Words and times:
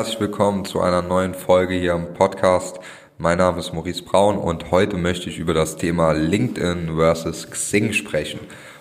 Herzlich 0.00 0.20
willkommen 0.20 0.64
zu 0.64 0.80
einer 0.80 1.02
neuen 1.02 1.34
Folge 1.34 1.74
hier 1.74 1.94
im 1.94 2.14
Podcast. 2.14 2.78
Mein 3.18 3.38
Name 3.38 3.58
ist 3.58 3.72
Maurice 3.74 4.04
Braun 4.04 4.38
und 4.38 4.70
heute 4.70 4.96
möchte 4.96 5.28
ich 5.28 5.40
über 5.40 5.54
das 5.54 5.74
Thema 5.74 6.12
LinkedIn 6.12 6.94
versus 6.94 7.50
Xing 7.50 7.92
sprechen 7.92 8.38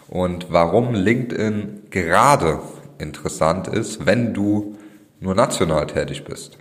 und 0.09 0.51
warum 0.51 0.93
LinkedIn 0.93 1.88
gerade 1.89 2.59
interessant 2.99 3.67
ist, 3.67 4.05
wenn 4.05 4.35
du 4.35 4.77
nur 5.19 5.33
national 5.33 5.88
tätig 5.88 6.23
bist. 6.23 6.59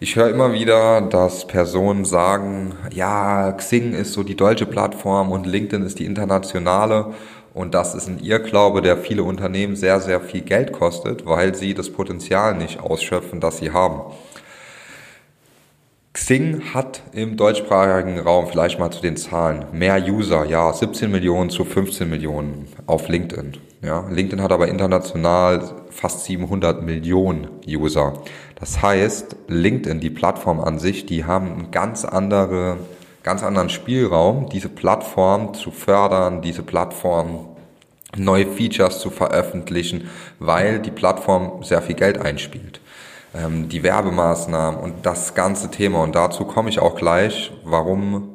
Ich 0.00 0.16
höre 0.16 0.28
immer 0.28 0.52
wieder, 0.52 1.02
dass 1.02 1.46
Personen 1.46 2.04
sagen, 2.04 2.74
ja, 2.92 3.52
Xing 3.52 3.92
ist 3.94 4.12
so 4.12 4.24
die 4.24 4.34
deutsche 4.34 4.66
Plattform 4.66 5.30
und 5.30 5.46
LinkedIn 5.46 5.86
ist 5.86 6.00
die 6.00 6.04
internationale 6.04 7.14
und 7.54 7.74
das 7.74 7.94
ist 7.94 8.08
ein 8.08 8.18
Irrglaube, 8.18 8.82
der 8.82 8.96
viele 8.96 9.22
Unternehmen 9.22 9.76
sehr, 9.76 10.00
sehr 10.00 10.20
viel 10.20 10.40
Geld 10.40 10.72
kostet, 10.72 11.26
weil 11.26 11.54
sie 11.54 11.74
das 11.74 11.90
Potenzial 11.90 12.56
nicht 12.56 12.80
ausschöpfen, 12.80 13.38
das 13.38 13.58
sie 13.58 13.70
haben. 13.70 14.12
Xing 16.14 16.72
hat 16.72 17.02
im 17.12 17.36
deutschsprachigen 17.36 18.20
Raum, 18.20 18.46
vielleicht 18.46 18.78
mal 18.78 18.90
zu 18.90 19.02
den 19.02 19.16
Zahlen, 19.16 19.66
mehr 19.72 20.00
User, 20.08 20.44
ja, 20.44 20.72
17 20.72 21.10
Millionen 21.10 21.50
zu 21.50 21.64
15 21.64 22.08
Millionen 22.08 22.68
auf 22.86 23.08
LinkedIn. 23.08 23.58
Ja, 23.82 24.06
LinkedIn 24.08 24.40
hat 24.40 24.52
aber 24.52 24.68
international 24.68 25.74
fast 25.90 26.24
700 26.24 26.82
Millionen 26.82 27.48
User. 27.66 28.14
Das 28.54 28.80
heißt, 28.80 29.36
LinkedIn, 29.48 29.98
die 29.98 30.10
Plattform 30.10 30.60
an 30.60 30.78
sich, 30.78 31.04
die 31.04 31.24
haben 31.24 31.52
einen 31.52 31.70
ganz 31.72 32.04
andere 32.04 32.78
ganz 33.24 33.42
anderen 33.42 33.70
Spielraum, 33.70 34.48
diese 34.50 34.68
Plattform 34.68 35.54
zu 35.54 35.72
fördern, 35.72 36.42
diese 36.42 36.62
Plattform 36.62 37.48
neue 38.16 38.46
Features 38.46 39.00
zu 39.00 39.10
veröffentlichen, 39.10 40.08
weil 40.38 40.78
die 40.78 40.90
Plattform 40.92 41.64
sehr 41.64 41.82
viel 41.82 41.96
Geld 41.96 42.18
einspielt. 42.18 42.80
Ähm, 43.34 43.68
die 43.68 43.82
Werbemaßnahmen 43.82 44.78
und 44.80 45.06
das 45.06 45.34
ganze 45.34 45.70
Thema. 45.70 46.02
Und 46.02 46.14
dazu 46.14 46.44
komme 46.44 46.70
ich 46.70 46.78
auch 46.78 46.94
gleich, 46.94 47.52
warum 47.64 48.34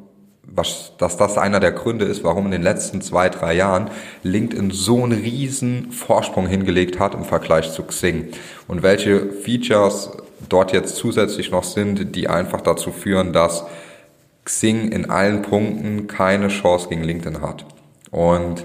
was, 0.52 0.92
dass 0.98 1.16
das 1.16 1.38
einer 1.38 1.60
der 1.60 1.72
Gründe 1.72 2.04
ist, 2.04 2.24
warum 2.24 2.46
in 2.46 2.50
den 2.50 2.62
letzten 2.62 3.00
zwei, 3.00 3.28
drei 3.28 3.54
Jahren 3.54 3.90
LinkedIn 4.24 4.70
so 4.72 5.04
einen 5.04 5.12
riesen 5.12 5.92
Vorsprung 5.92 6.46
hingelegt 6.46 6.98
hat 6.98 7.14
im 7.14 7.24
Vergleich 7.24 7.72
zu 7.72 7.84
Xing 7.84 8.28
und 8.66 8.82
welche 8.82 9.30
Features 9.30 10.10
dort 10.48 10.72
jetzt 10.72 10.96
zusätzlich 10.96 11.50
noch 11.50 11.64
sind, 11.64 12.16
die 12.16 12.28
einfach 12.28 12.60
dazu 12.60 12.90
führen, 12.90 13.32
dass 13.32 13.64
Xing 14.44 14.90
in 14.90 15.08
allen 15.08 15.42
Punkten 15.42 16.08
keine 16.08 16.48
Chance 16.48 16.88
gegen 16.88 17.04
LinkedIn 17.04 17.40
hat. 17.40 17.64
Und 18.10 18.64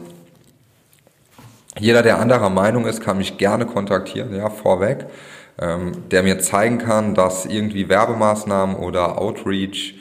jeder, 1.77 2.01
der 2.01 2.19
anderer 2.19 2.49
Meinung 2.49 2.87
ist, 2.87 3.01
kann 3.01 3.17
mich 3.17 3.37
gerne 3.37 3.65
kontaktieren, 3.65 4.35
ja, 4.35 4.49
vorweg, 4.49 5.05
der 5.57 6.23
mir 6.23 6.39
zeigen 6.39 6.79
kann, 6.79 7.15
dass 7.15 7.45
irgendwie 7.45 7.87
Werbemaßnahmen 7.87 8.75
oder 8.75 9.21
Outreach, 9.21 9.95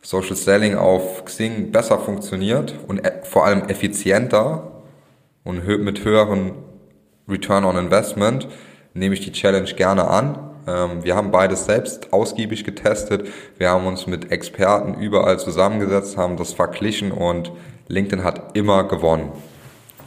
Social 0.00 0.36
Selling 0.36 0.76
auf 0.76 1.24
Xing 1.24 1.72
besser 1.72 1.98
funktioniert 1.98 2.74
und 2.86 3.06
e 3.06 3.10
vor 3.22 3.44
allem 3.46 3.68
effizienter 3.68 4.82
und 5.44 5.66
mit 5.66 6.04
höheren 6.04 6.52
Return 7.28 7.64
on 7.64 7.76
Investment, 7.76 8.48
nehme 8.94 9.14
ich 9.14 9.20
die 9.20 9.32
Challenge 9.32 9.72
gerne 9.74 10.08
an. 10.08 10.38
Ähm, 10.66 11.04
wir 11.04 11.16
haben 11.16 11.30
beides 11.30 11.64
selbst 11.66 12.12
ausgiebig 12.12 12.64
getestet. 12.64 13.28
Wir 13.58 13.70
haben 13.70 13.86
uns 13.86 14.06
mit 14.06 14.30
Experten 14.30 14.94
überall 14.94 15.38
zusammengesetzt, 15.38 16.16
haben 16.16 16.36
das 16.36 16.52
verglichen 16.52 17.12
und 17.12 17.52
LinkedIn 17.88 18.24
hat 18.24 18.56
immer 18.56 18.84
gewonnen. 18.84 19.32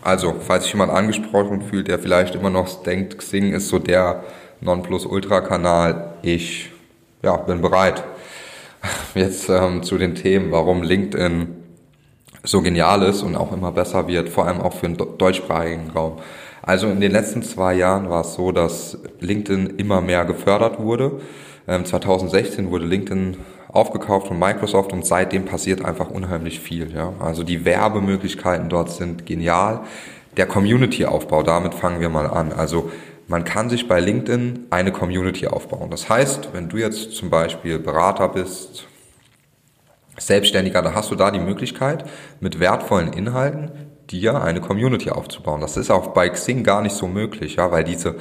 Also, 0.03 0.35
falls 0.39 0.63
sich 0.63 0.73
jemand 0.73 0.91
angesprochen 0.91 1.61
fühlt, 1.61 1.87
der 1.87 1.99
vielleicht 1.99 2.35
immer 2.35 2.49
noch 2.49 2.83
denkt, 2.83 3.17
Xing 3.17 3.51
ist 3.53 3.67
so 3.67 3.79
der 3.79 4.23
Nonplusultra-Kanal, 4.61 6.13
ich 6.21 6.71
ja, 7.21 7.37
bin 7.37 7.61
bereit. 7.61 8.03
Jetzt 9.15 9.49
ähm, 9.49 9.83
zu 9.83 9.97
den 9.97 10.15
Themen, 10.15 10.51
warum 10.51 10.83
LinkedIn 10.83 11.55
so 12.43 12.61
genial 12.61 13.03
ist 13.03 13.23
und 13.23 13.35
auch 13.35 13.51
immer 13.51 13.71
besser 13.71 14.07
wird, 14.07 14.29
vor 14.29 14.47
allem 14.47 14.61
auch 14.61 14.73
für 14.73 14.87
den 14.87 14.97
deutschsprachigen 15.17 15.91
Raum. 15.91 16.19
Also 16.61 16.87
in 16.87 16.99
den 16.99 17.11
letzten 17.11 17.43
zwei 17.43 17.73
Jahren 17.73 18.09
war 18.09 18.21
es 18.21 18.33
so, 18.33 18.51
dass 18.51 18.97
LinkedIn 19.19 19.77
immer 19.77 20.01
mehr 20.01 20.25
gefördert 20.25 20.79
wurde. 20.79 21.19
2016 21.65 22.65
ähm, 22.65 22.71
wurde 22.71 22.85
LinkedIn 22.85 23.37
aufgekauft 23.69 24.27
von 24.27 24.39
Microsoft 24.39 24.93
und 24.93 25.05
seitdem 25.05 25.45
passiert 25.45 25.83
einfach 25.83 26.09
unheimlich 26.09 26.59
viel. 26.59 26.93
Ja? 26.93 27.13
Also 27.19 27.43
die 27.43 27.65
Werbemöglichkeiten 27.65 28.69
dort 28.69 28.91
sind 28.91 29.25
genial. 29.25 29.81
Der 30.37 30.45
Community-Aufbau, 30.45 31.43
damit 31.43 31.73
fangen 31.73 31.99
wir 31.99 32.09
mal 32.09 32.27
an. 32.27 32.53
Also 32.53 32.91
man 33.27 33.43
kann 33.43 33.69
sich 33.69 33.87
bei 33.87 33.99
LinkedIn 33.99 34.67
eine 34.69 34.91
Community 34.91 35.47
aufbauen. 35.47 35.91
Das 35.91 36.09
heißt, 36.09 36.49
wenn 36.53 36.69
du 36.69 36.77
jetzt 36.77 37.11
zum 37.11 37.29
Beispiel 37.29 37.77
Berater 37.77 38.29
bist, 38.29 38.87
Selbstständiger, 40.17 40.81
dann 40.81 40.95
hast 40.95 41.11
du 41.11 41.15
da 41.15 41.29
die 41.29 41.39
Möglichkeit, 41.39 42.05
mit 42.39 42.59
wertvollen 42.59 43.13
Inhalten 43.13 43.71
dir 44.09 44.41
eine 44.41 44.61
Community 44.61 45.09
aufzubauen. 45.09 45.61
Das 45.61 45.77
ist 45.77 45.91
auch 45.91 46.07
bei 46.07 46.29
Xing 46.29 46.63
gar 46.63 46.81
nicht 46.81 46.95
so 46.95 47.07
möglich, 47.07 47.57
ja, 47.57 47.71
weil 47.71 47.83
diese 47.83 48.15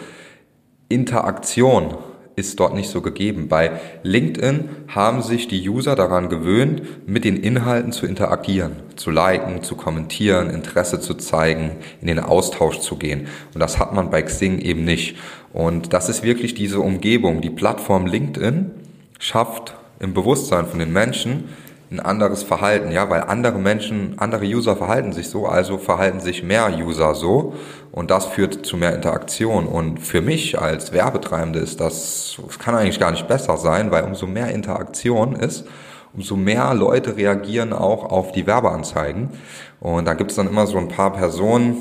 Interaktion 0.89 1.97
ist 2.37 2.61
dort 2.61 2.75
nicht 2.75 2.91
so 2.91 3.01
gegeben. 3.01 3.49
Bei 3.49 3.81
LinkedIn 4.03 4.69
haben 4.89 5.23
sich 5.23 5.49
die 5.49 5.67
User 5.69 5.97
daran 5.97 6.29
gewöhnt, 6.29 7.09
mit 7.09 7.25
den 7.25 7.37
Inhalten 7.39 7.93
zu 7.93 8.07
interagieren, 8.07 8.77
zu 8.95 9.11
liken, 9.11 9.63
zu 9.63 9.75
kommentieren, 9.75 10.51
Interesse 10.51 11.01
zu 11.01 11.15
zeigen, 11.15 11.73
in 12.03 12.09
den 12.09 12.21
Austausch 12.21 12.81
zu 12.81 12.97
gehen. 12.97 13.27
Und 13.55 13.61
das 13.61 13.79
hat 13.79 13.95
man 13.95 14.11
bei 14.11 14.21
Xing 14.21 14.59
eben 14.59 14.85
nicht. 14.85 15.17
Und 15.55 15.95
das 15.95 16.11
ist 16.11 16.23
wirklich 16.23 16.55
diese 16.55 16.81
Umgebung. 16.81 17.41
Die 17.41 17.51
Plattform 17.51 18.05
LinkedIn 18.05 18.71
schafft 19.19 19.75
im 19.99 20.13
Bewusstsein 20.13 20.67
von 20.67 20.79
den 20.79 20.93
Menschen 20.93 21.45
ein 21.91 22.01
anderes 22.01 22.43
Verhalten, 22.43 22.91
ja, 22.91 23.09
weil 23.11 23.23
andere 23.23 23.59
Menschen, 23.59 24.19
andere 24.19 24.45
User 24.45 24.77
verhalten 24.77 25.13
sich 25.13 25.29
so, 25.29 25.47
also 25.47 25.79
verhalten 25.79 26.21
sich 26.21 26.43
mehr 26.43 26.69
User 26.77 27.15
so 27.15 27.55
und 27.93 28.11
das 28.11 28.27
führt 28.27 28.67
zu 28.67 28.77
mehr 28.77 28.95
Interaktion. 28.95 29.67
Und 29.67 30.01
für 30.01 30.21
mich 30.21 30.61
als 30.61 30.93
Werbetreibende 30.93 31.61
ist 31.61 31.81
das, 31.81 32.39
das 32.45 32.59
kann 32.59 32.75
eigentlich 32.75 32.99
gar 32.99 33.13
nicht 33.13 33.29
besser 33.29 33.57
sein, 33.57 33.91
weil 33.93 34.05
umso 34.05 34.27
mehr 34.27 34.49
Interaktion 34.49 35.37
ist, 35.37 35.65
umso 36.13 36.35
mehr 36.37 36.75
Leute 36.75 37.17
reagieren 37.17 37.73
auch 37.73 38.05
auf 38.05 38.33
die 38.33 38.47
Werbeanzeigen. 38.47 39.31
Und 39.79 40.07
da 40.07 40.15
gibt 40.15 40.31
es 40.31 40.37
dann 40.37 40.49
immer 40.49 40.67
so 40.67 40.79
ein 40.79 40.89
paar 40.89 41.13
Personen, 41.13 41.77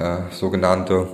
äh, 0.00 0.16
sogenannte 0.32 1.06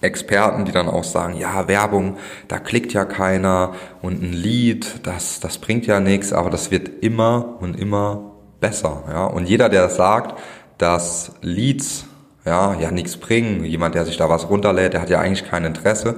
Experten, 0.00 0.64
die 0.64 0.72
dann 0.72 0.88
auch 0.88 1.04
sagen, 1.04 1.36
ja, 1.36 1.66
Werbung, 1.68 2.18
da 2.46 2.58
klickt 2.58 2.92
ja 2.92 3.04
keiner 3.04 3.74
und 4.00 4.22
ein 4.22 4.32
Lied, 4.32 5.06
das, 5.06 5.40
das 5.40 5.58
bringt 5.58 5.86
ja 5.86 6.00
nichts, 6.00 6.32
aber 6.32 6.50
das 6.50 6.70
wird 6.70 7.02
immer 7.02 7.56
und 7.60 7.78
immer 7.78 8.32
besser. 8.60 9.04
Ja? 9.08 9.26
Und 9.26 9.48
jeder, 9.48 9.68
der 9.68 9.88
sagt, 9.88 10.38
dass 10.78 11.32
Leads 11.42 12.06
ja, 12.44 12.74
ja 12.74 12.90
nichts 12.90 13.16
bringen, 13.16 13.64
jemand, 13.64 13.94
der 13.94 14.04
sich 14.04 14.16
da 14.16 14.28
was 14.28 14.48
runterlädt, 14.48 14.94
der 14.94 15.02
hat 15.02 15.10
ja 15.10 15.20
eigentlich 15.20 15.48
kein 15.48 15.64
Interesse, 15.64 16.16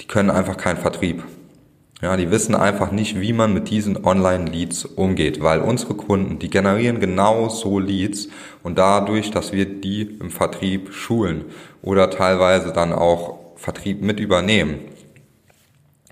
die 0.00 0.06
können 0.06 0.30
einfach 0.30 0.56
keinen 0.56 0.78
Vertrieb. 0.78 1.22
Ja, 2.02 2.16
die 2.16 2.30
wissen 2.30 2.54
einfach 2.54 2.92
nicht, 2.92 3.20
wie 3.20 3.34
man 3.34 3.52
mit 3.52 3.68
diesen 3.68 4.06
Online-Leads 4.06 4.86
umgeht, 4.86 5.42
weil 5.42 5.60
unsere 5.60 5.94
Kunden, 5.94 6.38
die 6.38 6.48
generieren 6.48 6.98
genau 6.98 7.50
so 7.50 7.78
Leads 7.78 8.28
und 8.62 8.78
dadurch, 8.78 9.30
dass 9.30 9.52
wir 9.52 9.66
die 9.66 10.02
im 10.18 10.30
Vertrieb 10.30 10.94
schulen 10.94 11.44
oder 11.82 12.08
teilweise 12.08 12.72
dann 12.72 12.94
auch 12.94 13.38
Vertrieb 13.56 14.00
mit 14.00 14.18
übernehmen, 14.18 14.78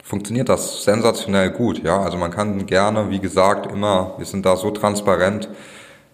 funktioniert 0.03 0.50
das 0.50 0.84
sensationell 0.84 1.50
gut. 1.50 1.82
Ja, 1.82 2.00
also 2.03 2.19
man 2.19 2.31
kann 2.31 2.66
gerne, 2.66 3.09
wie 3.09 3.20
gesagt, 3.20 3.70
immer, 3.72 4.15
wir 4.19 4.26
sind 4.26 4.44
da 4.44 4.56
so 4.56 4.70
transparent, 4.70 5.49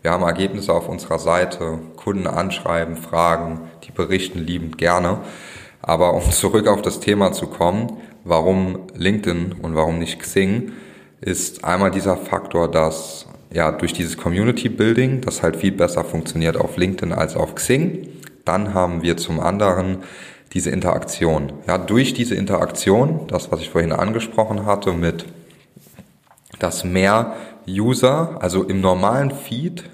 wir 0.02 0.12
haben 0.12 0.22
Ergebnisse 0.22 0.72
auf 0.72 0.88
unserer 0.88 1.18
Seite, 1.18 1.78
Kunden 1.96 2.28
anschreiben, 2.28 2.96
fragen, 2.96 3.62
die 3.84 3.90
berichten 3.90 4.38
liebend 4.38 4.78
gerne. 4.78 5.18
Aber 5.82 6.14
um 6.14 6.22
zurück 6.30 6.68
auf 6.68 6.82
das 6.82 7.00
Thema 7.00 7.32
zu 7.32 7.48
kommen, 7.48 8.00
warum 8.24 8.86
LinkedIn 8.94 9.54
und 9.62 9.74
warum 9.74 9.98
nicht 9.98 10.18
Xing, 10.18 10.72
ist 11.20 11.64
einmal 11.64 11.90
dieser 11.90 12.16
Faktor, 12.16 12.70
dass 12.70 13.26
ja 13.52 13.70
durch 13.70 13.92
dieses 13.92 14.16
Community 14.16 14.68
Building, 14.68 15.20
das 15.20 15.42
halt 15.42 15.56
viel 15.56 15.72
besser 15.72 16.04
funktioniert 16.04 16.56
auf 16.56 16.76
LinkedIn 16.76 17.12
als 17.12 17.36
auf 17.36 17.54
Xing. 17.54 18.08
Dann 18.44 18.74
haben 18.74 19.02
wir 19.02 19.16
zum 19.16 19.40
anderen 19.40 19.98
diese 20.52 20.70
Interaktion. 20.70 21.52
Ja, 21.66 21.78
durch 21.78 22.14
diese 22.14 22.34
Interaktion, 22.34 23.26
das 23.28 23.50
was 23.52 23.60
ich 23.60 23.70
vorhin 23.70 23.92
angesprochen 23.92 24.66
hatte 24.66 24.92
mit 24.92 25.24
dass 26.58 26.84
mehr 26.84 27.34
User, 27.68 28.38
also 28.40 28.62
im 28.62 28.80
normalen 28.80 29.30
Feed 29.30 29.84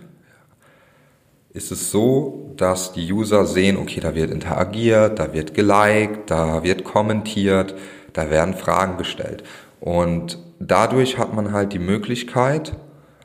ist 1.52 1.72
es 1.72 1.90
so, 1.90 2.52
dass 2.56 2.92
die 2.92 3.12
User 3.12 3.44
sehen, 3.44 3.76
okay, 3.76 4.00
da 4.00 4.14
wird 4.14 4.30
interagiert, 4.30 5.18
da 5.18 5.32
wird 5.32 5.54
geliked, 5.54 6.30
da 6.30 6.62
wird 6.62 6.84
kommentiert, 6.84 7.74
da 8.12 8.30
werden 8.30 8.54
Fragen 8.54 8.96
gestellt. 8.96 9.44
Und 9.80 10.38
dadurch 10.58 11.18
hat 11.18 11.34
man 11.34 11.52
halt 11.52 11.72
die 11.72 11.78
Möglichkeit, 11.78 12.72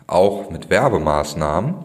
auch 0.08 0.52
mit 0.52 0.70
Werbemaßnahmen 0.70 1.76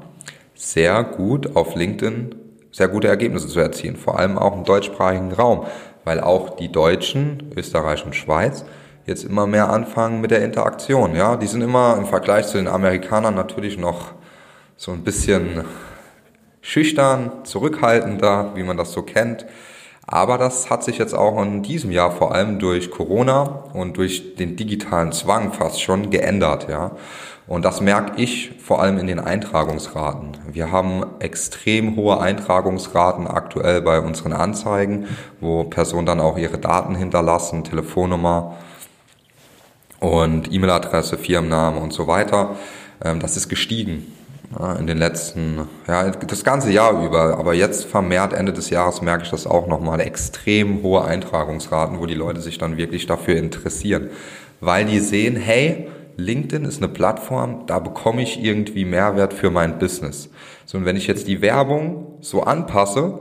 sehr 0.55 1.03
gut 1.05 1.57
auf 1.57 1.75
LinkedIn 1.75 2.35
sehr 2.73 2.89
gute 2.89 3.09
Ergebnisse 3.09 3.49
zu 3.49 3.61
erzielen, 3.61 3.97
vor 3.97 4.19
allem 4.19 4.39
auch 4.39 4.57
im 4.57 4.65
deutschsprachigen 4.65 5.33
Raum, 5.33 5.67
weil 6.05 6.21
auch 6.21 6.57
die 6.57 6.71
Deutschen, 6.71 7.53
Österreich 7.57 8.05
und 8.05 8.15
Schweiz 8.15 8.65
jetzt 9.07 9.25
immer 9.25 9.47
mehr 9.47 9.71
anfangen 9.71 10.21
mit 10.21 10.31
der 10.31 10.45
Interaktion. 10.45 11.17
Ja, 11.17 11.37
die 11.37 11.47
sind 11.47 11.63
immer 11.63 11.97
im 11.99 12.07
Vergleich 12.07 12.47
zu 12.47 12.59
den 12.59 12.69
Amerikanern 12.69 13.35
natürlich 13.35 13.77
noch 13.77 14.13
so 14.77 14.93
ein 14.93 15.03
bisschen 15.03 15.65
schüchtern, 16.61 17.33
zurückhaltender, 17.45 18.53
wie 18.55 18.63
man 18.63 18.77
das 18.77 18.93
so 18.93 19.03
kennt. 19.03 19.47
Aber 20.13 20.39
das 20.39 20.71
hat 20.71 20.83
sich 20.83 20.99
jetzt 20.99 21.15
auch 21.15 21.41
in 21.41 21.63
diesem 21.63 21.93
Jahr 21.93 22.11
vor 22.11 22.35
allem 22.35 22.59
durch 22.59 22.91
Corona 22.91 23.43
und 23.73 23.97
durch 23.97 24.35
den 24.35 24.57
digitalen 24.57 25.13
Zwang 25.13 25.53
fast 25.53 25.81
schon 25.81 26.11
geändert, 26.11 26.69
ja. 26.69 26.91
Und 27.47 27.65
das 27.65 27.81
merke 27.81 28.21
ich 28.21 28.53
vor 28.61 28.81
allem 28.81 28.99
in 28.99 29.07
den 29.07 29.21
Eintragungsraten. 29.21 30.37
Wir 30.53 30.73
haben 30.73 31.05
extrem 31.21 31.97
hohe 31.97 32.21
Eintragungsraten 32.21 33.27
aktuell 33.27 33.83
bei 33.83 34.01
unseren 34.01 34.33
Anzeigen, 34.33 35.07
wo 35.41 35.65
Personen 35.65 36.07
dann 36.07 36.21
auch 36.21 36.37
ihre 36.39 36.59
Daten 36.59 36.97
hinterlassen, 36.97 37.65
Telefonnummer 37.65 38.57
und 40.01 40.53
E-Mail-Adresse, 40.53 41.19
Firmenname 41.19 41.81
und 41.81 41.93
so 41.93 42.09
weiter. 42.09 42.57
Ähm, 43.05 43.21
das 43.21 43.37
ist 43.37 43.49
gestiegen 43.49 44.07
in 44.79 44.89
den 44.89 44.99
letzten, 44.99 45.69
ja, 45.87 46.11
das 46.11 46.43
ganze 46.43 46.73
Jahr 46.73 47.05
über. 47.05 47.39
Aber 47.39 47.55
jetzt 47.55 47.85
vermehrt 47.85 48.33
Ende 48.33 48.53
des 48.53 48.69
Jahres 48.71 49.01
merke 49.01 49.23
ich 49.23 49.31
das 49.31 49.47
auch 49.47 49.69
nochmal. 49.69 50.01
Extrem 50.01 50.83
hohe 50.83 51.05
Eintragungsraten, 51.05 52.01
wo 52.01 52.07
die 52.07 52.15
Leute 52.15 52.41
sich 52.41 52.59
dann 52.59 52.77
wirklich 52.77 53.07
dafür 53.07 53.37
interessieren. 53.37 54.11
Weil 54.61 54.87
die 54.87 54.99
sehen, 54.99 55.37
hey, 55.37 55.89
LinkedIn 56.17 56.65
ist 56.65 56.83
eine 56.83 56.93
Plattform, 56.93 57.67
da 57.67 57.79
bekomme 57.79 58.23
ich 58.23 58.43
irgendwie 58.43 58.85
Mehrwert 58.85 59.33
für 59.33 59.51
mein 59.51 59.79
Business. 59.79 60.29
So, 60.67 60.79
und 60.79 60.85
wenn 60.85 60.97
ich 60.97 61.07
jetzt 61.07 61.29
die 61.29 61.41
Werbung 61.41 62.19
so 62.21 62.43
anpasse, 62.43 63.21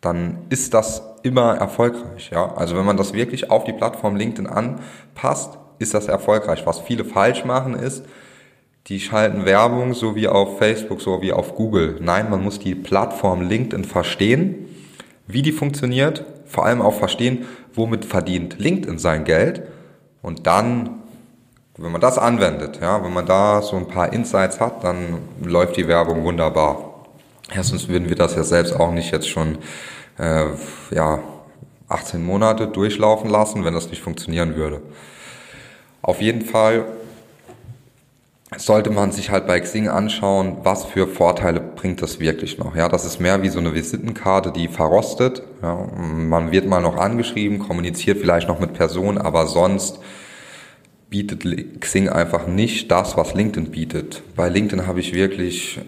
dann 0.00 0.38
ist 0.48 0.74
das 0.74 1.02
immer 1.22 1.56
erfolgreich, 1.56 2.30
ja. 2.32 2.52
Also 2.56 2.76
wenn 2.76 2.84
man 2.84 2.96
das 2.96 3.12
wirklich 3.12 3.50
auf 3.52 3.62
die 3.62 3.72
Plattform 3.72 4.16
LinkedIn 4.16 4.48
anpasst, 4.48 5.58
ist 5.78 5.94
das 5.94 6.08
erfolgreich. 6.08 6.66
Was 6.66 6.80
viele 6.80 7.04
falsch 7.04 7.44
machen 7.44 7.74
ist, 7.74 8.04
die 8.88 9.00
schalten 9.00 9.44
Werbung 9.44 9.94
so 9.94 10.16
wie 10.16 10.28
auf 10.28 10.58
Facebook, 10.58 11.00
so 11.00 11.22
wie 11.22 11.32
auf 11.32 11.54
Google. 11.54 11.98
Nein, 12.00 12.30
man 12.30 12.42
muss 12.42 12.58
die 12.58 12.74
Plattform 12.74 13.42
LinkedIn 13.42 13.84
verstehen, 13.84 14.68
wie 15.26 15.42
die 15.42 15.52
funktioniert, 15.52 16.24
vor 16.46 16.66
allem 16.66 16.82
auch 16.82 16.94
verstehen, 16.94 17.46
womit 17.74 18.04
verdient 18.04 18.58
LinkedIn 18.58 18.98
sein 18.98 19.24
Geld 19.24 19.62
und 20.20 20.46
dann, 20.46 21.00
wenn 21.76 21.92
man 21.92 22.00
das 22.00 22.18
anwendet, 22.18 22.80
ja, 22.80 23.02
wenn 23.04 23.12
man 23.12 23.26
da 23.26 23.62
so 23.62 23.76
ein 23.76 23.88
paar 23.88 24.12
Insights 24.12 24.60
hat, 24.60 24.84
dann 24.84 25.18
läuft 25.42 25.76
die 25.76 25.88
Werbung 25.88 26.24
wunderbar. 26.24 27.06
Erstens 27.54 27.88
würden 27.88 28.08
wir 28.08 28.16
das 28.16 28.34
ja 28.34 28.44
selbst 28.44 28.74
auch 28.78 28.92
nicht 28.92 29.12
jetzt 29.12 29.28
schon 29.28 29.58
äh, 30.18 30.46
ja 30.90 31.20
18 31.88 32.24
Monate 32.24 32.68
durchlaufen 32.68 33.30
lassen, 33.30 33.64
wenn 33.64 33.74
das 33.74 33.90
nicht 33.90 34.02
funktionieren 34.02 34.56
würde. 34.56 34.80
Auf 36.00 36.20
jeden 36.20 36.42
Fall 36.42 36.84
sollte 38.56 38.90
man 38.90 39.12
sich 39.12 39.30
halt 39.30 39.46
bei 39.46 39.58
Xing 39.60 39.88
anschauen, 39.88 40.58
was 40.62 40.84
für 40.84 41.06
Vorteile 41.06 41.60
bringt 41.60 42.02
das 42.02 42.20
wirklich 42.20 42.58
noch. 42.58 42.76
Ja, 42.76 42.88
das 42.88 43.04
ist 43.04 43.20
mehr 43.20 43.42
wie 43.42 43.48
so 43.48 43.58
eine 43.58 43.74
Visitenkarte, 43.74 44.52
die 44.52 44.68
verrostet. 44.68 45.42
Ja, 45.62 45.88
man 45.94 46.52
wird 46.52 46.66
mal 46.66 46.80
noch 46.80 46.96
angeschrieben, 46.96 47.58
kommuniziert 47.58 48.18
vielleicht 48.18 48.48
noch 48.48 48.60
mit 48.60 48.74
Personen, 48.74 49.18
aber 49.18 49.46
sonst 49.46 50.00
bietet 51.08 51.44
Xing 51.80 52.08
einfach 52.08 52.46
nicht 52.46 52.90
das, 52.90 53.16
was 53.16 53.34
LinkedIn 53.34 53.70
bietet. 53.70 54.22
Bei 54.34 54.48
LinkedIn 54.48 54.86
habe 54.86 55.00
ich 55.00 55.12
wirklich 55.12 55.78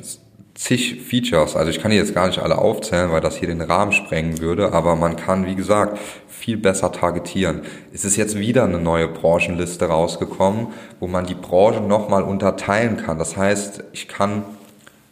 zig 0.54 1.02
Features. 1.02 1.56
Also 1.56 1.70
ich 1.70 1.80
kann 1.80 1.90
die 1.90 1.96
jetzt 1.96 2.14
gar 2.14 2.26
nicht 2.26 2.38
alle 2.38 2.58
aufzählen, 2.58 3.10
weil 3.10 3.20
das 3.20 3.36
hier 3.36 3.48
den 3.48 3.60
Rahmen 3.60 3.92
sprengen 3.92 4.40
würde, 4.40 4.72
aber 4.72 4.96
man 4.96 5.16
kann, 5.16 5.46
wie 5.46 5.54
gesagt, 5.54 5.98
viel 6.28 6.56
besser 6.56 6.92
targetieren. 6.92 7.62
Es 7.92 8.04
ist 8.04 8.16
jetzt 8.16 8.38
wieder 8.38 8.64
eine 8.64 8.78
neue 8.78 9.08
Branchenliste 9.08 9.86
rausgekommen, 9.86 10.68
wo 11.00 11.06
man 11.06 11.26
die 11.26 11.34
Branchen 11.34 11.88
nochmal 11.88 12.22
unterteilen 12.22 12.96
kann. 12.96 13.18
Das 13.18 13.36
heißt, 13.36 13.84
ich 13.92 14.08
kann 14.08 14.44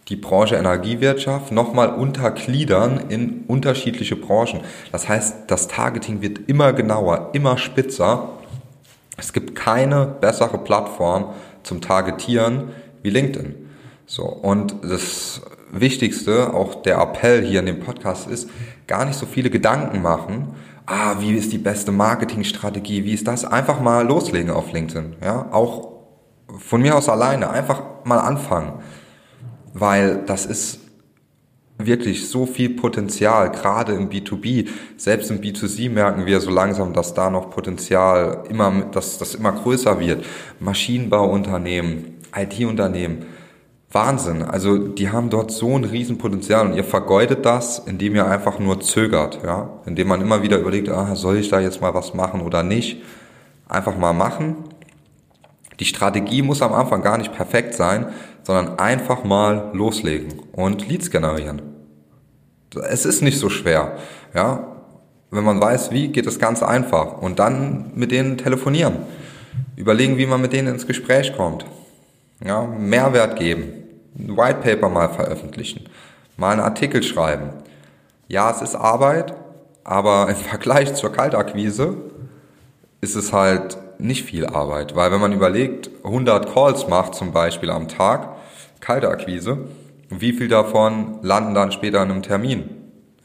die 0.08 0.16
Branche 0.16 0.56
Energiewirtschaft 0.56 1.52
nochmal 1.52 1.88
untergliedern 1.88 3.00
in 3.08 3.44
unterschiedliche 3.48 4.16
Branchen. 4.16 4.60
Das 4.90 5.08
heißt, 5.08 5.44
das 5.46 5.68
Targeting 5.68 6.20
wird 6.22 6.48
immer 6.48 6.72
genauer, 6.72 7.30
immer 7.32 7.56
spitzer. 7.56 8.28
Es 9.16 9.32
gibt 9.32 9.54
keine 9.54 10.06
bessere 10.20 10.58
Plattform 10.58 11.32
zum 11.62 11.80
Targetieren 11.80 12.70
wie 13.02 13.10
LinkedIn. 13.10 13.61
So, 14.06 14.24
und 14.24 14.76
das 14.82 15.42
Wichtigste, 15.70 16.52
auch 16.52 16.82
der 16.82 16.98
Appell 16.98 17.44
hier 17.44 17.60
in 17.60 17.66
dem 17.66 17.80
Podcast 17.80 18.28
ist, 18.28 18.48
gar 18.86 19.04
nicht 19.04 19.18
so 19.18 19.26
viele 19.26 19.48
Gedanken 19.48 20.02
machen, 20.02 20.54
ah, 20.86 21.16
wie 21.20 21.34
ist 21.34 21.52
die 21.52 21.58
beste 21.58 21.92
Marketingstrategie, 21.92 23.04
wie 23.04 23.14
ist 23.14 23.26
das? 23.26 23.44
Einfach 23.44 23.80
mal 23.80 24.06
loslegen 24.06 24.50
auf 24.50 24.72
LinkedIn, 24.72 25.16
ja, 25.22 25.48
auch 25.50 25.92
von 26.58 26.82
mir 26.82 26.96
aus 26.96 27.08
alleine, 27.08 27.50
einfach 27.50 27.82
mal 28.04 28.18
anfangen, 28.18 28.80
weil 29.72 30.24
das 30.26 30.44
ist 30.44 30.80
wirklich 31.78 32.28
so 32.28 32.46
viel 32.46 32.70
Potenzial, 32.70 33.50
gerade 33.50 33.92
im 33.92 34.10
B2B, 34.10 34.68
selbst 34.96 35.30
im 35.30 35.40
B2C 35.40 35.90
merken 35.90 36.26
wir 36.26 36.40
so 36.40 36.50
langsam, 36.50 36.92
dass 36.92 37.14
da 37.14 37.30
noch 37.30 37.50
Potenzial 37.50 38.44
immer, 38.48 38.84
dass 38.92 39.18
das 39.18 39.34
immer 39.34 39.52
größer 39.52 39.98
wird. 39.98 40.24
Maschinenbauunternehmen, 40.60 42.18
IT-Unternehmen, 42.36 43.26
Wahnsinn. 43.92 44.42
Also 44.42 44.78
die 44.78 45.10
haben 45.10 45.28
dort 45.28 45.50
so 45.50 45.76
ein 45.76 45.84
Riesenpotenzial 45.84 46.66
und 46.66 46.74
ihr 46.74 46.84
vergeudet 46.84 47.44
das, 47.44 47.78
indem 47.78 48.16
ihr 48.16 48.26
einfach 48.26 48.58
nur 48.58 48.80
zögert, 48.80 49.40
ja, 49.44 49.68
indem 49.84 50.08
man 50.08 50.20
immer 50.20 50.42
wieder 50.42 50.58
überlegt, 50.58 50.88
ah, 50.88 51.14
soll 51.14 51.36
ich 51.36 51.50
da 51.50 51.60
jetzt 51.60 51.80
mal 51.80 51.94
was 51.94 52.14
machen 52.14 52.40
oder 52.40 52.62
nicht? 52.62 53.02
Einfach 53.68 53.96
mal 53.96 54.12
machen. 54.12 54.56
Die 55.78 55.84
Strategie 55.84 56.42
muss 56.42 56.62
am 56.62 56.72
Anfang 56.72 57.02
gar 57.02 57.18
nicht 57.18 57.32
perfekt 57.32 57.74
sein, 57.74 58.06
sondern 58.42 58.78
einfach 58.78 59.24
mal 59.24 59.70
loslegen 59.72 60.40
und 60.52 60.88
Leads 60.88 61.10
generieren. 61.10 61.62
Es 62.88 63.04
ist 63.04 63.22
nicht 63.22 63.38
so 63.38 63.48
schwer, 63.48 63.96
ja. 64.34 64.68
Wenn 65.30 65.44
man 65.44 65.60
weiß, 65.60 65.92
wie, 65.92 66.08
geht 66.08 66.26
es 66.26 66.38
ganz 66.38 66.62
einfach 66.62 67.18
und 67.20 67.38
dann 67.38 67.92
mit 67.94 68.12
denen 68.12 68.36
telefonieren. 68.36 68.96
Überlegen, 69.76 70.18
wie 70.18 70.26
man 70.26 70.42
mit 70.42 70.52
denen 70.52 70.68
ins 70.68 70.86
Gespräch 70.86 71.34
kommt. 71.34 71.64
Ja, 72.44 72.66
Mehrwert 72.66 73.38
geben, 73.38 73.81
ein 74.18 74.36
White 74.36 74.60
Paper 74.60 74.88
mal 74.88 75.08
veröffentlichen, 75.08 75.88
mal 76.36 76.52
einen 76.52 76.60
Artikel 76.60 77.02
schreiben. 77.02 77.50
Ja, 78.28 78.50
es 78.50 78.62
ist 78.62 78.74
Arbeit, 78.74 79.34
aber 79.84 80.28
im 80.30 80.36
Vergleich 80.36 80.94
zur 80.94 81.12
Kaltakquise 81.12 81.96
ist 83.00 83.16
es 83.16 83.32
halt 83.32 83.78
nicht 83.98 84.24
viel 84.24 84.46
Arbeit, 84.46 84.96
weil 84.96 85.12
wenn 85.12 85.20
man 85.20 85.32
überlegt, 85.32 85.90
100 86.04 86.52
Calls 86.52 86.88
macht 86.88 87.14
zum 87.14 87.32
Beispiel 87.32 87.70
am 87.70 87.88
Tag, 87.88 88.36
Kaltakquise, 88.80 89.68
wie 90.08 90.32
viel 90.32 90.48
davon 90.48 91.18
landen 91.22 91.54
dann 91.54 91.72
später 91.72 92.02
in 92.02 92.10
einem 92.10 92.22
Termin? 92.22 92.70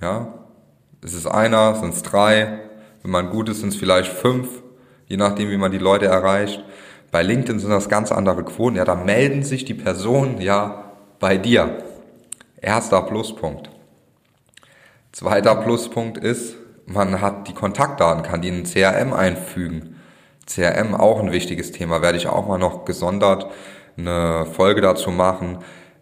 Ja, 0.02 0.34
ist 1.04 1.16
es 1.16 1.26
einer, 1.26 1.76
sind 1.76 1.94
es 1.94 2.04
drei, 2.04 2.60
wenn 3.02 3.12
man 3.12 3.30
gut 3.30 3.50
ist, 3.50 3.62
sind 3.62 3.70
es 3.70 3.76
vielleicht 3.76 4.12
fünf, 4.12 4.62
je 5.08 5.18
nachdem, 5.18 5.50
wie 5.50 5.58
man 5.58 5.72
die 5.72 5.78
Leute 5.78 6.06
erreicht. 6.06 6.64
Bei 7.12 7.24
LinkedIn 7.24 7.60
sind 7.60 7.70
das 7.70 7.90
ganz 7.90 8.12
andere 8.12 8.44
Quoten. 8.44 8.76
Ja, 8.76 8.86
da 8.86 8.96
melden 8.96 9.44
sich 9.44 9.66
die 9.66 9.74
Personen 9.74 10.42
ja 10.42 10.92
bei 11.20 11.38
dir. 11.38 11.84
Erster 12.62 13.02
Pluspunkt. 13.04 13.70
Zweiter 15.12 15.56
Pluspunkt 15.56 16.18
ist, 16.18 16.56
man 16.86 17.22
hat 17.22 17.48
die 17.48 17.54
Kontaktdaten, 17.54 18.24
kann 18.24 18.42
die 18.42 18.50
in 18.50 18.58
ein 18.58 18.64
CRM 18.66 19.14
einfügen. 19.14 19.96
CRM 20.46 20.96
auch 20.96 21.20
ein 21.20 21.32
wichtiges 21.32 21.72
Thema, 21.72 22.02
werde 22.02 22.18
ich 22.18 22.28
auch 22.28 22.48
mal 22.48 22.58
noch 22.58 22.86
gesondert 22.86 23.48
eine 23.98 24.46
Folge 24.46 24.82
dazu 24.82 25.10
machen. 25.12 25.60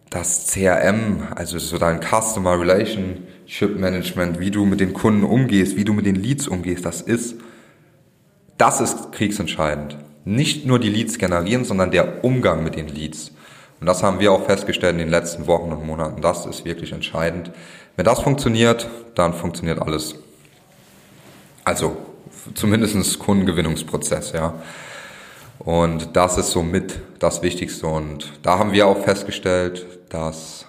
Das 0.09 0.47
CRM, 0.47 1.27
also 1.35 1.57
so 1.59 1.77
dein 1.77 2.01
Customer 2.01 2.59
Relationship 2.59 3.77
Management, 3.79 4.39
wie 4.39 4.51
du 4.51 4.65
mit 4.65 4.79
den 4.79 4.93
Kunden 4.93 5.24
umgehst, 5.24 5.77
wie 5.77 5.85
du 5.85 5.93
mit 5.93 6.05
den 6.05 6.15
Leads 6.15 6.47
umgehst, 6.47 6.85
das 6.85 7.01
ist, 7.01 7.35
das 8.57 8.81
ist 8.81 9.12
kriegsentscheidend 9.12 9.97
nicht 10.25 10.65
nur 10.65 10.79
die 10.79 10.89
Leads 10.89 11.17
generieren, 11.17 11.63
sondern 11.63 11.91
der 11.91 12.24
Umgang 12.24 12.63
mit 12.63 12.75
den 12.75 12.88
Leads. 12.88 13.32
Und 13.79 13.88
das 13.88 14.03
haben 14.03 14.20
wir 14.20 14.32
auch 14.32 14.46
festgestellt 14.46 14.94
in 14.94 15.00
den 15.00 15.10
letzten 15.10 15.48
Wochen 15.48 15.72
und 15.72 15.86
Monaten. 15.86 16.22
Das 16.22 16.46
ist 16.46 16.65
wirklich 16.65 16.91
entscheidend. 16.91 17.51
Wenn 17.96 18.05
das 18.05 18.20
funktioniert, 18.22 18.89
dann 19.13 19.34
funktioniert 19.34 19.82
alles. 19.82 20.15
Also 21.63 21.98
zumindestens 22.53 23.20
Kundengewinnungsprozess, 23.20 24.34
ja. 24.34 24.55
Und 25.60 26.15
das 26.15 26.38
ist 26.38 26.51
somit 26.51 27.00
das 27.20 27.41
Wichtigste. 27.41 27.88
Und 27.88 28.34
da 28.44 28.60
haben 28.60 28.74
wir 28.74 28.88
auch 28.88 29.03
festgestellt, 29.03 29.86
dass 30.10 30.65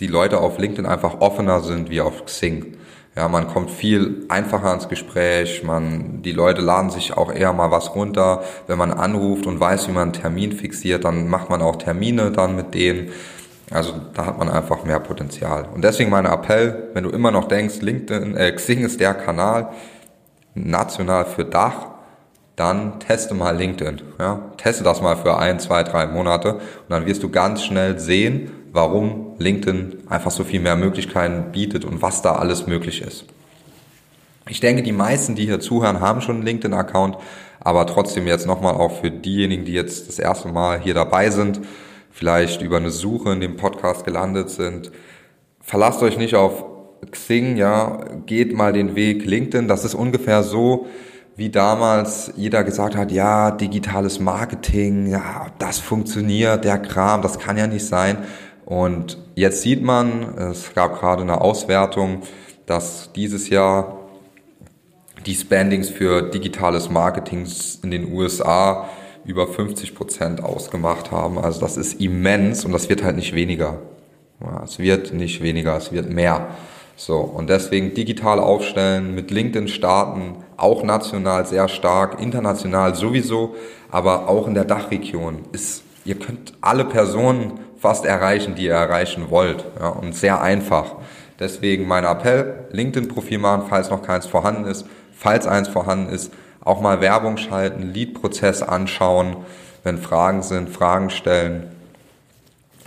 die 0.00 0.06
Leute 0.06 0.40
auf 0.40 0.58
LinkedIn 0.58 0.86
einfach 0.86 1.20
offener 1.20 1.60
sind 1.60 1.90
wie 1.90 2.00
auf 2.00 2.24
Xing. 2.24 2.76
Ja, 3.16 3.28
man 3.28 3.48
kommt 3.48 3.70
viel 3.70 4.24
einfacher 4.28 4.72
ins 4.72 4.88
Gespräch, 4.88 5.64
man, 5.64 6.22
die 6.22 6.32
Leute 6.32 6.60
laden 6.60 6.90
sich 6.90 7.16
auch 7.16 7.32
eher 7.32 7.52
mal 7.52 7.70
was 7.72 7.94
runter. 7.96 8.44
Wenn 8.68 8.78
man 8.78 8.92
anruft 8.92 9.46
und 9.46 9.58
weiß, 9.58 9.88
wie 9.88 9.92
man 9.92 10.04
einen 10.04 10.12
Termin 10.12 10.52
fixiert, 10.52 11.04
dann 11.04 11.28
macht 11.28 11.50
man 11.50 11.60
auch 11.60 11.76
Termine 11.76 12.30
dann 12.30 12.54
mit 12.54 12.72
denen. 12.72 13.10
Also 13.70 13.94
da 14.14 14.26
hat 14.26 14.38
man 14.38 14.48
einfach 14.48 14.84
mehr 14.84 15.00
Potenzial. 15.00 15.66
Und 15.74 15.82
deswegen 15.82 16.10
mein 16.10 16.26
Appell, 16.26 16.90
wenn 16.94 17.04
du 17.04 17.10
immer 17.10 17.30
noch 17.30 17.48
denkst, 17.48 17.80
LinkedIn, 17.80 18.36
äh, 18.36 18.52
Xing 18.52 18.84
ist 18.84 19.00
der 19.00 19.14
Kanal 19.14 19.70
national 20.54 21.24
für 21.24 21.44
Dach, 21.44 21.86
dann 22.56 23.00
teste 23.00 23.34
mal 23.34 23.56
LinkedIn. 23.56 24.02
Ja? 24.18 24.40
Teste 24.56 24.84
das 24.84 25.00
mal 25.00 25.16
für 25.16 25.38
ein, 25.38 25.60
zwei, 25.60 25.82
drei 25.82 26.06
Monate 26.06 26.54
und 26.54 26.90
dann 26.90 27.06
wirst 27.06 27.22
du 27.22 27.30
ganz 27.30 27.64
schnell 27.64 27.98
sehen, 27.98 28.50
warum 28.72 29.29
LinkedIn 29.40 30.04
einfach 30.08 30.30
so 30.30 30.44
viel 30.44 30.60
mehr 30.60 30.76
Möglichkeiten 30.76 31.50
bietet 31.50 31.84
und 31.84 32.02
was 32.02 32.22
da 32.22 32.36
alles 32.36 32.66
möglich 32.66 33.02
ist. 33.02 33.24
Ich 34.48 34.60
denke, 34.60 34.82
die 34.82 34.92
meisten, 34.92 35.34
die 35.34 35.46
hier 35.46 35.60
zuhören, 35.60 36.00
haben 36.00 36.20
schon 36.20 36.36
einen 36.36 36.44
LinkedIn-Account, 36.44 37.16
aber 37.60 37.86
trotzdem 37.86 38.26
jetzt 38.26 38.46
nochmal 38.46 38.74
auch 38.74 39.00
für 39.00 39.10
diejenigen, 39.10 39.64
die 39.64 39.72
jetzt 39.72 40.08
das 40.08 40.18
erste 40.18 40.48
Mal 40.48 40.80
hier 40.80 40.94
dabei 40.94 41.30
sind, 41.30 41.60
vielleicht 42.10 42.62
über 42.62 42.78
eine 42.78 42.90
Suche 42.90 43.32
in 43.32 43.40
dem 43.40 43.56
Podcast 43.56 44.04
gelandet 44.04 44.50
sind, 44.50 44.90
verlasst 45.60 46.02
euch 46.02 46.18
nicht 46.18 46.34
auf 46.34 46.64
Xing, 47.10 47.56
ja, 47.56 48.04
geht 48.26 48.54
mal 48.54 48.72
den 48.72 48.94
Weg 48.94 49.24
LinkedIn. 49.24 49.68
Das 49.68 49.84
ist 49.84 49.94
ungefähr 49.94 50.42
so, 50.42 50.86
wie 51.36 51.48
damals 51.48 52.32
jeder 52.36 52.64
gesagt 52.64 52.96
hat, 52.96 53.10
ja, 53.10 53.50
digitales 53.50 54.20
Marketing, 54.20 55.06
ja, 55.06 55.46
das 55.58 55.78
funktioniert, 55.78 56.64
der 56.64 56.78
Kram, 56.78 57.22
das 57.22 57.38
kann 57.38 57.56
ja 57.56 57.66
nicht 57.66 57.86
sein. 57.86 58.18
Und 58.70 59.18
jetzt 59.34 59.62
sieht 59.62 59.82
man, 59.82 60.38
es 60.38 60.72
gab 60.74 61.00
gerade 61.00 61.22
eine 61.22 61.40
Auswertung, 61.40 62.22
dass 62.66 63.10
dieses 63.12 63.48
Jahr 63.48 63.98
die 65.26 65.34
Spendings 65.34 65.88
für 65.88 66.30
digitales 66.30 66.88
Marketing 66.88 67.48
in 67.82 67.90
den 67.90 68.12
USA 68.12 68.88
über 69.24 69.48
50 69.48 69.96
Prozent 69.96 70.44
ausgemacht 70.44 71.10
haben. 71.10 71.36
Also 71.36 71.60
das 71.60 71.76
ist 71.76 72.00
immens 72.00 72.64
und 72.64 72.70
das 72.70 72.88
wird 72.88 73.02
halt 73.02 73.16
nicht 73.16 73.34
weniger. 73.34 73.78
Es 74.64 74.78
wird 74.78 75.12
nicht 75.12 75.42
weniger, 75.42 75.76
es 75.76 75.90
wird 75.90 76.08
mehr. 76.08 76.50
So, 76.94 77.16
und 77.16 77.50
deswegen 77.50 77.94
digital 77.94 78.38
aufstellen, 78.38 79.16
mit 79.16 79.32
LinkedIn 79.32 79.66
starten, 79.66 80.36
auch 80.56 80.84
national 80.84 81.44
sehr 81.44 81.66
stark, 81.66 82.20
international 82.20 82.94
sowieso, 82.94 83.56
aber 83.90 84.28
auch 84.28 84.46
in 84.46 84.54
der 84.54 84.64
Dachregion 84.64 85.40
ist, 85.50 85.82
ihr 86.04 86.18
könnt 86.18 86.54
alle 86.60 86.84
Personen 86.84 87.60
fast 87.78 88.04
erreichen, 88.04 88.54
die 88.54 88.64
ihr 88.64 88.74
erreichen 88.74 89.30
wollt. 89.30 89.64
Ja, 89.78 89.88
und 89.88 90.14
sehr 90.14 90.40
einfach. 90.40 90.96
Deswegen 91.38 91.88
mein 91.88 92.04
Appell, 92.04 92.66
LinkedIn-Profil 92.70 93.38
machen, 93.38 93.64
falls 93.68 93.90
noch 93.90 94.02
keins 94.02 94.26
vorhanden 94.26 94.64
ist. 94.64 94.86
Falls 95.16 95.46
eins 95.46 95.68
vorhanden 95.68 96.12
ist, 96.12 96.32
auch 96.62 96.80
mal 96.80 97.00
Werbung 97.00 97.38
schalten, 97.38 97.92
Lead-Prozess 97.92 98.62
anschauen. 98.62 99.36
Wenn 99.82 99.96
Fragen 99.96 100.42
sind, 100.42 100.68
Fragen 100.68 101.08
stellen, 101.08 101.70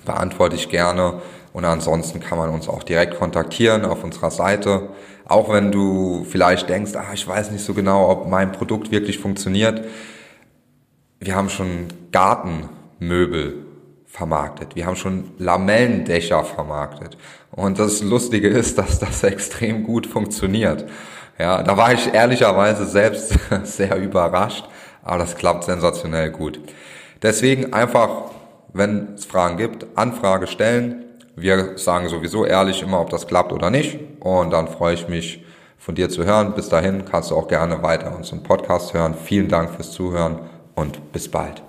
beantworte 0.06 0.56
ich 0.56 0.70
gerne. 0.70 1.22
Und 1.54 1.66
ansonsten 1.66 2.20
kann 2.20 2.38
man 2.38 2.50
uns 2.50 2.68
auch 2.68 2.84
direkt 2.84 3.18
kontaktieren 3.18 3.86
auf 3.86 4.04
unserer 4.04 4.32
Seite. 4.32 4.90
Auch 5.26 5.52
wenn 5.52 5.72
du 5.72 6.26
vielleicht 6.30 6.70
denkst, 6.70 6.94
ah, 6.96 7.14
ich 7.14 7.28
weiß 7.28 7.52
nicht 7.52 7.64
so 7.64 7.74
genau, 7.74 8.10
ob 8.10 8.28
mein 8.28 8.52
Produkt 8.52 8.92
wirklich 8.92 9.20
funktioniert. 9.20 9.84
Wir 11.20 11.36
haben 11.36 11.50
schon 11.50 11.88
Gartenmöbel 13.00 13.66
vermarktet. 14.06 14.76
Wir 14.76 14.86
haben 14.86 14.96
schon 14.96 15.32
Lamellendächer 15.38 16.44
vermarktet. 16.44 17.18
Und 17.52 17.80
das 17.80 18.02
Lustige 18.02 18.48
ist, 18.48 18.78
dass 18.78 19.00
das 19.00 19.24
extrem 19.24 19.84
gut 19.84 20.08
funktioniert. 20.08 20.86
Ja, 21.40 21.64
da 21.64 21.78
war 21.78 21.94
ich 21.94 22.14
ehrlicherweise 22.14 22.86
selbst 22.86 23.36
sehr 23.64 23.98
überrascht, 23.98 24.66
aber 25.04 25.20
das 25.20 25.36
klappt 25.36 25.64
sensationell 25.64 26.30
gut. 26.30 26.60
Deswegen 27.22 27.74
einfach, 27.74 28.32
wenn 28.74 29.16
es 29.16 29.26
Fragen 29.26 29.58
gibt, 29.58 29.86
Anfrage 29.98 30.48
stellen. 30.48 31.06
Wir 31.36 31.78
sagen 31.78 32.08
sowieso 32.10 32.46
ehrlich 32.46 32.84
immer, 32.84 33.02
ob 33.02 33.10
das 33.10 33.26
klappt 33.26 33.52
oder 33.52 33.72
nicht. 33.72 34.00
Und 34.20 34.52
dann 34.52 34.68
freue 34.68 34.94
ich 34.94 35.08
mich, 35.08 35.44
von 35.80 35.96
dir 35.96 36.10
zu 36.10 36.24
hören. 36.24 36.54
Bis 36.54 36.70
dahin 36.70 37.04
kannst 37.04 37.32
du 37.32 37.36
auch 37.36 37.48
gerne 37.50 37.84
weiter 37.84 38.16
unseren 38.16 38.42
Podcast 38.42 38.94
hören. 38.94 39.16
Vielen 39.16 39.50
Dank 39.50 39.72
fürs 39.72 39.92
Zuhören 39.92 40.40
und 40.76 41.12
bis 41.12 41.30
bald. 41.30 41.62